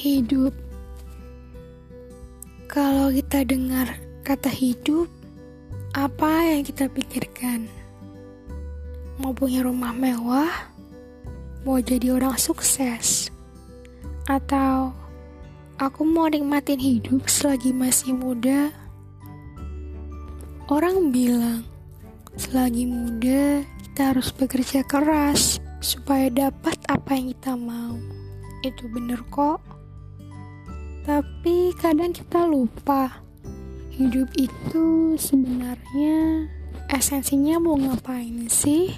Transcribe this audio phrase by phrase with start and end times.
[0.00, 0.56] Hidup.
[2.72, 5.12] Kalau kita dengar kata hidup,
[5.92, 7.68] apa yang kita pikirkan?
[9.20, 10.72] Mau punya rumah mewah?
[11.68, 13.28] Mau jadi orang sukses?
[14.24, 14.96] Atau
[15.76, 18.72] aku mau nikmatin hidup selagi masih muda?
[20.72, 21.68] Orang bilang,
[22.40, 28.00] selagi muda kita harus bekerja keras supaya dapat apa yang kita mau.
[28.64, 29.79] Itu bener kok.
[31.10, 33.18] Tapi kadang kita lupa
[33.90, 36.46] hidup itu sebenarnya
[36.86, 38.94] esensinya mau ngapain sih?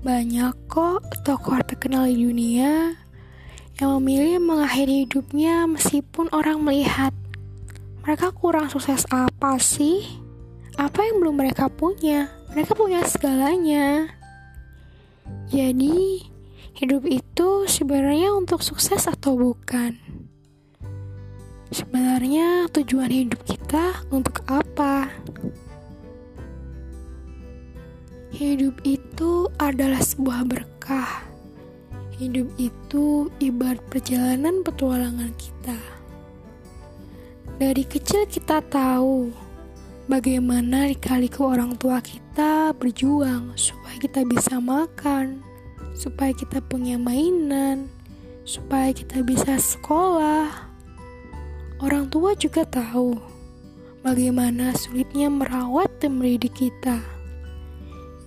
[0.00, 2.96] Banyak kok tokoh terkenal di dunia
[3.76, 7.12] yang memilih mengakhiri hidupnya meskipun orang melihat
[8.00, 10.00] mereka kurang sukses apa sih?
[10.80, 12.32] Apa yang belum mereka punya?
[12.56, 14.08] Mereka punya segalanya.
[15.52, 16.24] Jadi,
[16.80, 20.21] hidup itu sebenarnya untuk sukses atau bukan?
[21.72, 25.08] Sebenarnya tujuan hidup kita untuk apa?
[28.28, 31.24] Hidup itu adalah sebuah berkah.
[32.20, 35.80] Hidup itu ibarat perjalanan petualangan kita.
[37.56, 39.32] Dari kecil kita tahu
[40.12, 45.40] bagaimana dikaliku orang tua kita berjuang supaya kita bisa makan,
[45.96, 47.88] supaya kita punya mainan,
[48.44, 50.71] supaya kita bisa sekolah,
[51.82, 53.18] Orang tua juga tahu
[54.06, 57.02] bagaimana sulitnya merawat dan mendidik kita.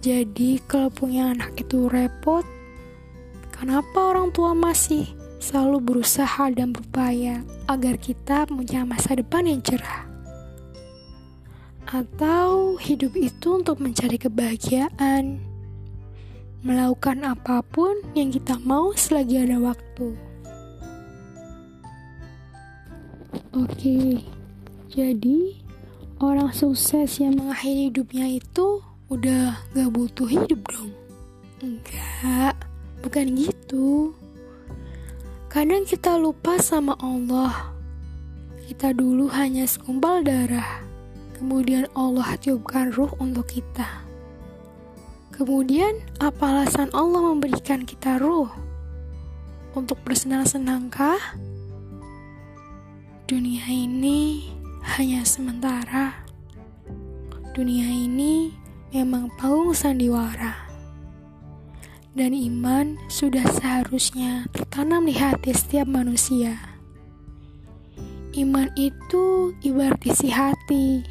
[0.04, 2.44] Jadi, kalau punya anak itu repot,
[3.56, 5.08] kenapa orang tua masih
[5.40, 10.04] selalu berusaha dan berupaya agar kita punya masa depan yang cerah?
[11.88, 15.40] Atau hidup itu untuk mencari kebahagiaan,
[16.60, 20.25] melakukan apa pun yang kita mau selagi ada waktu.
[23.56, 24.20] Oke,
[24.92, 25.56] jadi
[26.20, 30.92] orang sukses yang mengakhiri hidupnya itu udah gak butuh hidup dong?
[31.64, 32.60] Enggak,
[33.00, 34.12] bukan gitu.
[35.48, 37.72] Kadang kita lupa sama Allah.
[38.68, 40.84] Kita dulu hanya segumpal darah.
[41.40, 44.04] Kemudian Allah tiupkan ruh untuk kita.
[45.32, 48.52] Kemudian, apa alasan Allah memberikan kita ruh?
[49.72, 51.40] Untuk bersenang-senangkah?
[53.26, 54.54] Dunia ini
[54.86, 56.14] hanya sementara.
[57.58, 58.54] Dunia ini
[58.94, 60.54] memang panggung sandiwara.
[62.14, 66.78] Dan iman sudah seharusnya tertanam di hati setiap manusia.
[68.38, 71.02] Iman itu ibarat isi hati.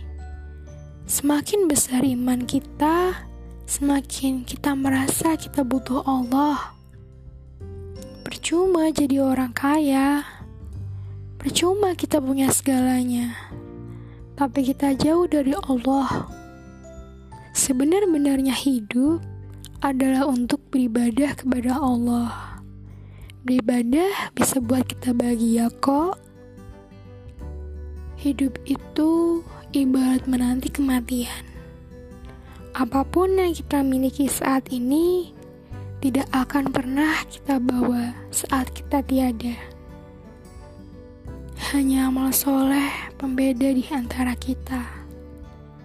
[1.10, 3.26] Semakin besar iman kita,
[3.66, 6.78] semakin kita merasa kita butuh Allah.
[8.22, 10.33] Percuma jadi orang kaya
[11.44, 13.36] Percuma kita punya segalanya,
[14.32, 16.24] tapi kita jauh dari Allah.
[17.52, 19.20] Sebenar-benarnya hidup
[19.84, 22.32] adalah untuk beribadah kepada Allah.
[23.44, 26.16] Beribadah bisa buat kita bahagia kok.
[28.16, 29.44] Hidup itu
[29.76, 31.44] ibarat menanti kematian.
[32.72, 35.36] Apa pun yang kita miliki saat ini
[36.00, 39.73] tidak akan pernah kita bawa saat kita tiada.
[41.74, 44.78] Hanya amal soleh pembeda di antara kita.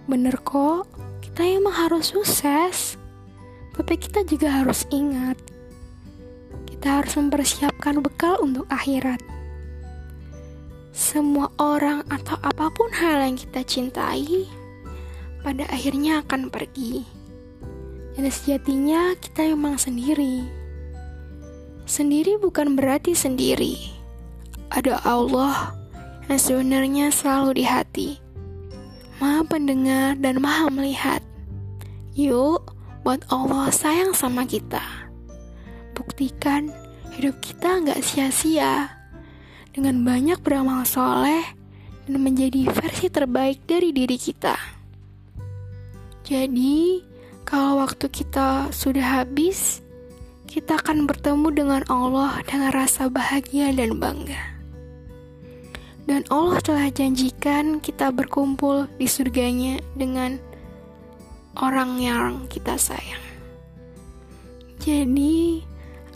[0.06, 0.86] Bener kok,
[1.18, 2.94] kita emang harus sukses.
[3.74, 5.34] Tapi kita juga harus ingat,
[6.70, 9.18] kita harus mempersiapkan bekal untuk akhirat.
[10.94, 14.46] Semua orang atau apa pun hal yang kita cintai,
[15.42, 17.02] pada akhirnya akan pergi.
[18.14, 20.46] Dan sejatinya kita emang sendiri.
[21.82, 23.74] Sendiri bukan berarti sendiri.
[24.70, 25.79] Ada Allah
[26.30, 28.08] yang sebenarnya selalu di hati.
[29.18, 31.18] Maha pendengar dan maha melihat.
[32.14, 32.70] Yuk,
[33.02, 34.80] buat Allah sayang sama kita.
[35.90, 36.70] Buktikan
[37.18, 38.94] hidup kita nggak sia-sia.
[39.74, 41.42] Dengan banyak beramal soleh
[42.06, 44.54] dan menjadi versi terbaik dari diri kita.
[46.22, 47.02] Jadi,
[47.42, 49.82] kalau waktu kita sudah habis,
[50.46, 54.59] kita akan bertemu dengan Allah dengan rasa bahagia dan bangga
[56.10, 60.42] dan Allah telah janjikan kita berkumpul di surganya dengan
[61.54, 63.22] orang yang kita sayang.
[64.82, 65.62] Jadi,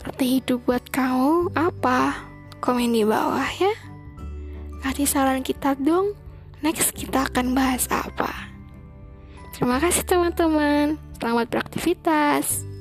[0.03, 2.27] arti hidup buat kamu apa?
[2.59, 3.71] Komen di bawah ya.
[4.83, 6.11] Kasih saran kita dong.
[6.59, 8.51] Next kita akan bahas apa?
[9.55, 10.99] Terima kasih teman-teman.
[11.23, 12.74] Selamat beraktivitas.